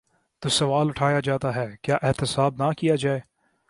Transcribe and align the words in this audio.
تو 0.41 0.49
سوال 0.49 0.89
اٹھایا 0.89 1.19
جاتا 1.19 1.55
ہے: 1.55 1.67
کیا 1.81 1.97
احتساب 2.01 2.55
نہ 2.57 2.71
کیا 2.77 2.95
جائے؟ 2.95 3.19